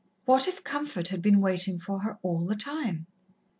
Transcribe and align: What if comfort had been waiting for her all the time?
What 0.25 0.47
if 0.47 0.63
comfort 0.63 1.09
had 1.09 1.21
been 1.21 1.41
waiting 1.41 1.77
for 1.77 1.99
her 1.99 2.17
all 2.23 2.43
the 2.47 2.55
time? 2.55 3.05